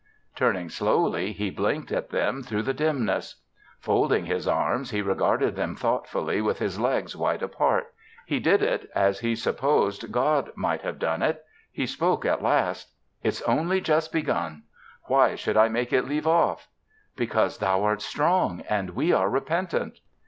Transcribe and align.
Turning 0.35 0.67
slowly, 0.67 1.31
he 1.31 1.51
blinked 1.51 1.91
at 1.91 2.09
them 2.09 2.41
through 2.41 2.63
the 2.63 2.73
dimness. 2.73 3.43
Folding 3.79 4.25
his 4.25 4.47
arms, 4.47 4.89
he 4.89 4.99
regarded 4.99 5.55
them 5.55 5.75
thoughtfully 5.75 6.41
with 6.41 6.57
his 6.57 6.79
legs 6.79 7.15
wide 7.15 7.43
apart. 7.43 7.93
He 8.25 8.39
did 8.39 8.63
it 8.63 8.89
as 8.95 9.19
he 9.19 9.35
supposed 9.35 10.11
God 10.11 10.51
might 10.55 10.81
have 10.81 10.97
done 10.97 11.21
it. 11.21 11.45
He 11.71 11.85
spoke 11.85 12.25
at 12.25 12.41
last. 12.41 12.95
"It's 13.21 13.43
only 13.43 13.79
just 13.79 14.11
begun. 14.11 14.63
Why 15.03 15.35
should 15.35 15.55
I 15.55 15.67
make 15.67 15.93
it 15.93 16.07
leave 16.07 16.25
off?" 16.25 16.67
"Because 17.15 17.59
thou 17.59 17.83
art 17.83 18.01
strong 18.01 18.61
and 18.67 18.95
we 18.95 19.13
are 19.13 19.29
repentant." 19.29 19.99